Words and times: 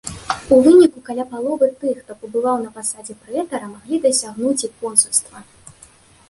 У 0.55 0.57
выніку 0.67 0.99
каля 1.09 1.25
паловы 1.33 1.67
тых, 1.83 1.99
хто 2.05 2.15
пабываў 2.21 2.57
на 2.65 2.71
пасадзе 2.79 3.13
прэтара, 3.27 3.69
маглі 3.75 4.01
дасягнуць 4.07 4.57
і 4.67 4.73
консульства. 4.81 5.37